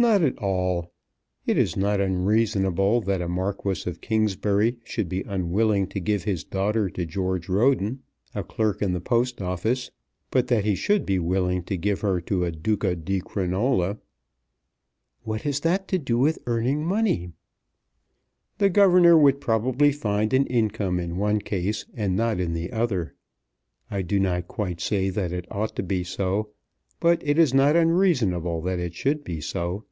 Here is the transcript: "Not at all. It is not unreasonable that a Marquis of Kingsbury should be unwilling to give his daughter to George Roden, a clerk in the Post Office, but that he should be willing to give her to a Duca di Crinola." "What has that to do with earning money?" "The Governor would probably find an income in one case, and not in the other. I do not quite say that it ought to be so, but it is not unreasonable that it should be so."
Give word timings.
"Not 0.00 0.22
at 0.22 0.38
all. 0.38 0.92
It 1.44 1.58
is 1.58 1.76
not 1.76 2.00
unreasonable 2.00 3.00
that 3.00 3.20
a 3.20 3.26
Marquis 3.28 3.82
of 3.90 4.00
Kingsbury 4.00 4.76
should 4.84 5.08
be 5.08 5.22
unwilling 5.26 5.88
to 5.88 5.98
give 5.98 6.22
his 6.22 6.44
daughter 6.44 6.88
to 6.90 7.04
George 7.04 7.48
Roden, 7.48 8.04
a 8.32 8.44
clerk 8.44 8.80
in 8.80 8.92
the 8.92 9.00
Post 9.00 9.42
Office, 9.42 9.90
but 10.30 10.46
that 10.46 10.64
he 10.64 10.76
should 10.76 11.04
be 11.04 11.18
willing 11.18 11.64
to 11.64 11.76
give 11.76 12.02
her 12.02 12.20
to 12.20 12.44
a 12.44 12.52
Duca 12.52 12.94
di 12.94 13.20
Crinola." 13.20 13.98
"What 15.24 15.42
has 15.42 15.58
that 15.62 15.88
to 15.88 15.98
do 15.98 16.16
with 16.16 16.38
earning 16.46 16.84
money?" 16.86 17.32
"The 18.58 18.70
Governor 18.70 19.18
would 19.18 19.40
probably 19.40 19.90
find 19.90 20.32
an 20.32 20.46
income 20.46 21.00
in 21.00 21.16
one 21.16 21.40
case, 21.40 21.86
and 21.92 22.14
not 22.14 22.38
in 22.38 22.52
the 22.52 22.70
other. 22.70 23.14
I 23.90 24.02
do 24.02 24.20
not 24.20 24.46
quite 24.46 24.80
say 24.80 25.10
that 25.10 25.32
it 25.32 25.48
ought 25.50 25.74
to 25.74 25.82
be 25.82 26.04
so, 26.04 26.50
but 27.00 27.20
it 27.24 27.38
is 27.38 27.54
not 27.54 27.76
unreasonable 27.76 28.60
that 28.62 28.78
it 28.80 28.94
should 28.94 29.22
be 29.24 29.40
so." 29.40 29.84